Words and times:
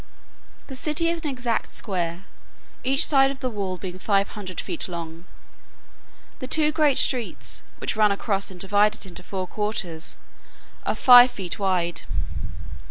The 0.65 0.75
city 0.75 1.09
is 1.09 1.21
an 1.21 1.27
exact 1.27 1.69
square, 1.69 2.23
each 2.83 3.05
side 3.05 3.29
of 3.29 3.39
the 3.39 3.51
wall 3.51 3.77
being 3.77 3.99
five 3.99 4.29
hundred 4.29 4.59
feet 4.59 4.87
long. 4.87 5.25
The 6.39 6.47
two 6.47 6.71
great 6.71 6.97
streets, 6.97 7.61
which 7.77 7.95
run 7.95 8.11
across 8.11 8.49
and 8.49 8.59
divide 8.59 8.95
it 8.95 9.05
into 9.05 9.21
four 9.21 9.45
quarters, 9.45 10.17
are 10.87 10.95
five 10.95 11.29
feet 11.29 11.59
wide. 11.59 12.01